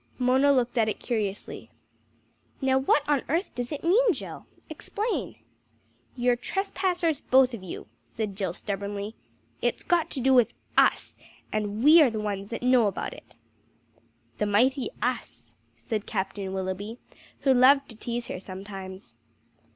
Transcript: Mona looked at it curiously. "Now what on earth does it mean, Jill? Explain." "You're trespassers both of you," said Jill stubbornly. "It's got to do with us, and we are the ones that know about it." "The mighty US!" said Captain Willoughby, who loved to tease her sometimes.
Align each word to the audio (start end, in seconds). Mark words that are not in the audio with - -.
Mona 0.17 0.51
looked 0.51 0.79
at 0.79 0.89
it 0.89 0.99
curiously. 0.99 1.69
"Now 2.59 2.79
what 2.79 3.07
on 3.07 3.21
earth 3.29 3.53
does 3.53 3.71
it 3.71 3.83
mean, 3.83 4.13
Jill? 4.13 4.47
Explain." 4.67 5.35
"You're 6.15 6.35
trespassers 6.35 7.21
both 7.21 7.53
of 7.53 7.61
you," 7.61 7.85
said 8.15 8.35
Jill 8.35 8.53
stubbornly. 8.55 9.13
"It's 9.61 9.83
got 9.83 10.09
to 10.09 10.19
do 10.19 10.33
with 10.33 10.55
us, 10.75 11.17
and 11.53 11.83
we 11.83 12.01
are 12.01 12.09
the 12.09 12.19
ones 12.19 12.49
that 12.49 12.63
know 12.63 12.87
about 12.87 13.13
it." 13.13 13.35
"The 14.39 14.47
mighty 14.47 14.89
US!" 15.03 15.53
said 15.77 16.07
Captain 16.07 16.51
Willoughby, 16.51 16.97
who 17.41 17.53
loved 17.53 17.87
to 17.89 17.95
tease 17.95 18.27
her 18.27 18.39
sometimes. 18.39 19.13